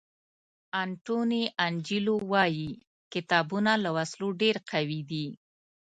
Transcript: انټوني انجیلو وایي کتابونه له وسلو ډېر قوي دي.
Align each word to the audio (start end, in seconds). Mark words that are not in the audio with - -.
انټوني 0.81 1.43
انجیلو 1.65 2.15
وایي 2.31 2.69
کتابونه 3.13 3.71
له 3.83 3.89
وسلو 3.97 4.27
ډېر 4.41 4.55
قوي 4.71 5.01
دي. 5.09 5.27